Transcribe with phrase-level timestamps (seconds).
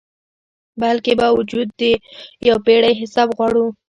[0.81, 1.83] بلکي باوجود د
[2.47, 3.65] یو پیړۍ حساب غواړو